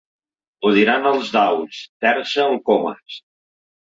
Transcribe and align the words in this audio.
Ho 0.67 0.71
diran 0.77 1.03
els 1.09 1.29
daus 1.35 1.77
—terça 1.99 2.47
el 2.47 2.57
Comas—. 2.71 3.21